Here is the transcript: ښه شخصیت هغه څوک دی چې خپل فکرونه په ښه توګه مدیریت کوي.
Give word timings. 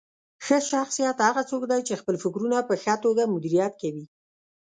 ښه 0.45 0.57
شخصیت 0.71 1.17
هغه 1.27 1.41
څوک 1.49 1.63
دی 1.71 1.81
چې 1.87 1.99
خپل 2.01 2.15
فکرونه 2.23 2.57
په 2.69 2.73
ښه 2.83 2.93
توګه 3.05 3.31
مدیریت 3.33 3.73
کوي. 3.81 4.05